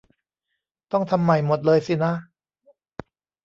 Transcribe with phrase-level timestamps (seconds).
[0.91, 2.13] ต้องทำใหม่หมดเลยสินะ